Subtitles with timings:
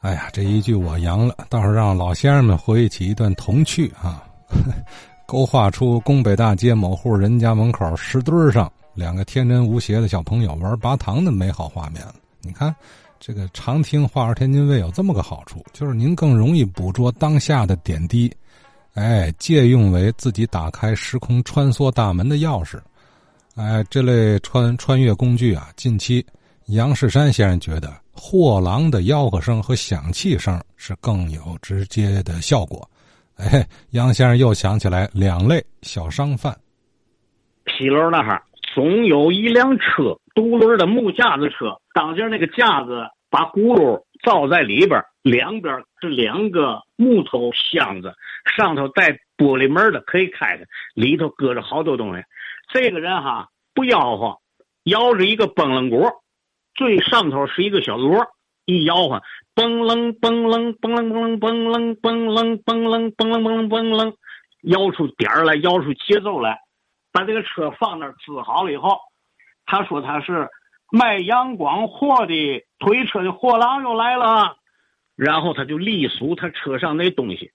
[0.00, 4.22] 哎呀，这一句我扬了，倒是让老先生们回忆起一段童趣啊，
[5.26, 12.14] 勾画出宫北大街某户人家门口石墩上两个天真无邪的小朋友玩拔糖的美好画面了。
[12.42, 12.74] 你看，
[13.18, 18.32] 这个常听《画儿天津卫》有这么个好处，就是您更容易捕捉当下的点滴，
[18.94, 22.78] 哎，借用为自己打开时空穿梭大门的钥匙。
[23.56, 26.24] 哎，这类穿穿越工具啊，近期
[26.66, 32.86] 杨世山先生觉得货郎的吆喝声和响器声是更有直接的效果。
[33.36, 36.52] 哎，杨先生又想起来两类小商贩，
[37.64, 38.42] 皮楼那哈
[38.74, 48.12] 总有一辆车，独轮的木架子车，当间那个架子把轱辘造在里边，两边是两个木头箱子，
[48.56, 52.22] 上头带玻璃门的，可以开的，里头搁着好多东西。
[52.72, 54.36] 这个人哈不吆喝，
[54.82, 56.04] 摇着一个崩楞鼓，
[56.78, 58.24] 最上头是一个小锣，
[58.64, 59.20] 一摇晃，
[59.52, 64.14] 嘣楞嘣楞嘣楞嘣楞嘣楞嘣楞嘣楞嘣楞嘣楞嘣楞，
[64.62, 66.60] 摇出点儿来，摇出节奏来，
[67.12, 69.00] 把这个车放那儿支好了以后，
[69.66, 70.48] 他说他是
[70.92, 74.54] 卖阳光货的推车的货郎又来了，
[75.16, 77.50] 然后他就隶属他车上那东西，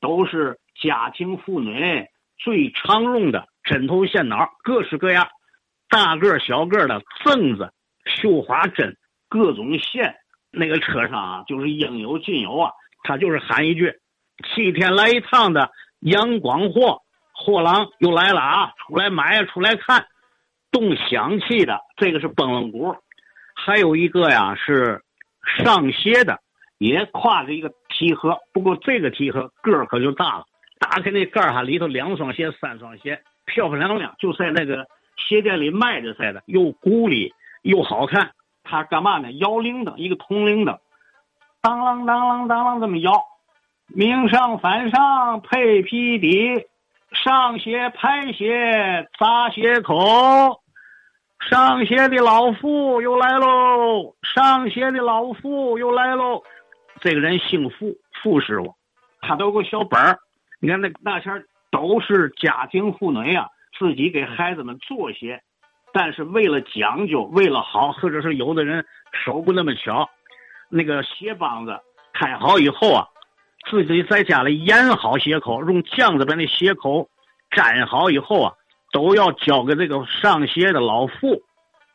[0.00, 3.46] 都是家庭妇女最常用的。
[3.62, 5.28] 针头线脑各式各样，
[5.88, 7.72] 大个小个的凳子、
[8.24, 8.96] 绣花针、
[9.28, 10.16] 各种线，
[10.50, 12.70] 那个车上啊就是应有尽有啊。
[13.02, 13.92] 他就是喊一句
[14.48, 17.02] ：“七天来一趟的阳光货
[17.34, 20.06] 货郎又来了啊，出来买，出来看。”
[20.72, 22.96] 动响器的这个是崩楞鼓，
[23.54, 25.02] 还有一个呀是
[25.58, 26.40] 上鞋的，
[26.78, 30.44] 也挎着一个提盒，不过这个提盒个儿可就大了。
[30.80, 33.22] 打开那盖儿哈，里头两双鞋、三双鞋。
[33.46, 34.86] 漂漂亮亮，就在那个
[35.18, 37.30] 鞋店里卖着似的，又鼓里
[37.64, 38.30] 又好看。
[38.62, 39.30] 他干嘛呢？
[39.32, 40.78] 摇铃铛，一个铜铃铛，
[41.60, 43.22] 当啷当啷当啷这么摇。
[43.88, 46.66] 明上反上配皮底，
[47.12, 50.62] 上鞋拍鞋砸鞋口。
[51.50, 56.42] 上鞋的老妇又来喽，上鞋的老妇又来喽。
[57.00, 58.74] 这个人姓傅，傅师傅，
[59.20, 60.18] 他都有个小本儿。
[60.58, 65.42] 你看那那前都是家庭妇女呀，自己给孩子们做鞋，
[65.94, 70.10] 但是为了讲究，为了好，或者是有的人手不那么巧，
[70.68, 71.80] 那个鞋帮子
[72.12, 73.06] 开好以后啊，
[73.70, 77.08] 自己在家里研好鞋口，用浆子把那鞋口
[77.56, 78.52] 粘好以后啊，
[78.92, 81.42] 都要交给这个上鞋的老妇，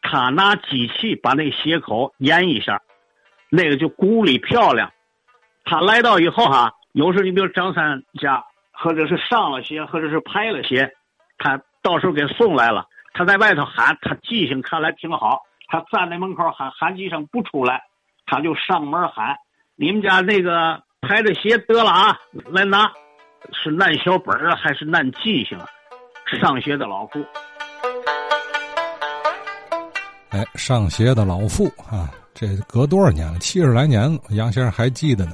[0.01, 2.81] 他拿机器把那鞋口研一下，
[3.49, 4.91] 那个就鼓里漂亮。
[5.65, 8.43] 他来到以后哈，有时候你比如张三家。
[8.81, 10.89] 或者是上了鞋，或者是拍了鞋，
[11.37, 12.85] 他到时候给送来了。
[13.13, 15.41] 他在外头喊，他记性看来挺好。
[15.67, 17.83] 他站在门口喊喊几声不出来，
[18.25, 19.35] 他就上门喊
[19.77, 22.17] ：“你们家那个拍的鞋得了啊，
[22.51, 22.91] 来拿。”
[23.53, 25.65] 是烂小本儿还是烂记性啊？
[26.39, 27.25] 上学的老妇，
[30.29, 33.39] 哎，上学的老妇啊，这隔多少年了？
[33.39, 35.31] 七十来年了，杨先生还记得呢。